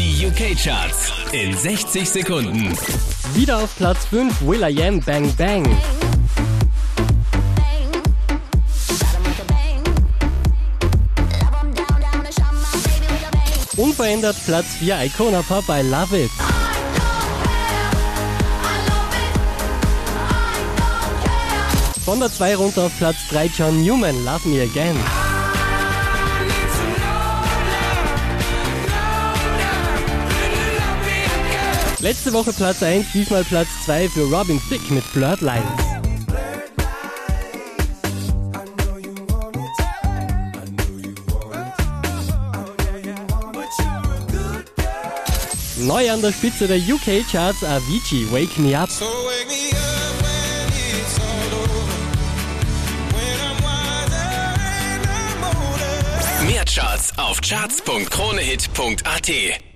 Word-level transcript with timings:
Die 0.00 0.26
UK-Charts 0.26 1.12
in 1.32 1.54
60 1.54 2.08
Sekunden. 2.08 2.74
Wieder 3.34 3.58
auf 3.58 3.76
Platz 3.76 4.06
5 4.06 4.40
Will.i.am 4.40 4.98
Bang 5.00 5.30
Bang. 5.36 5.68
Unverändert 13.76 14.36
Platz 14.46 14.68
4 14.78 15.04
Icona 15.04 15.42
Pop 15.42 15.64
I 15.68 15.82
Love 15.82 16.18
It. 16.18 16.30
Von 22.06 22.20
der 22.20 22.32
2 22.32 22.56
runter 22.56 22.84
auf 22.84 22.92
Platz 22.96 23.16
3 23.28 23.50
John 23.54 23.82
Newman 23.84 24.24
Love 24.24 24.48
Me 24.48 24.62
Again. 24.62 24.96
Letzte 32.02 32.32
Woche 32.32 32.52
Platz 32.54 32.82
1, 32.82 33.12
diesmal 33.12 33.44
Platz 33.44 33.68
2 33.84 34.08
für 34.08 34.22
Robin 34.22 34.58
Thicke 34.70 34.94
mit 34.94 35.04
Blurred 35.12 35.42
Lines. 35.42 35.68
Neu 45.76 46.10
an 46.10 46.22
der 46.22 46.32
Spitze 46.32 46.66
der 46.66 46.78
UK-Charts 46.78 47.62
Avicii 47.64 48.32
Wake 48.32 48.58
Me 48.58 48.80
Up. 48.80 48.90
So 48.90 49.04
wake 49.04 49.48
me 49.48 49.68
up 49.72 50.22
when 50.22 50.68
it's 51.00 51.18
all 51.20 51.52
over. 51.60 51.92
When 53.14 53.40
I'm 53.44 53.62
wiser 53.62 54.56
and 54.88 55.06
I'm 55.06 55.44
older. 55.44 56.44
Mehr 56.50 56.64
Charts 56.64 57.12
auf 57.18 57.42
charts.kronehit.at. 57.42 59.69